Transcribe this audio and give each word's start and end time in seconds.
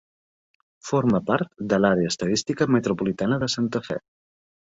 Forma 0.91 1.19
part 1.27 1.51
de 1.73 1.79
l'Àrea 1.83 2.11
Estadística 2.13 2.67
Metropolitana 2.77 3.37
de 3.45 3.51
Santa 3.57 3.83
Fe. 3.91 3.99